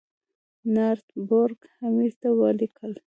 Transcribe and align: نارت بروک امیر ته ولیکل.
نارت 0.73 1.07
بروک 1.27 1.61
امیر 1.87 2.11
ته 2.21 2.29
ولیکل. 2.39 2.91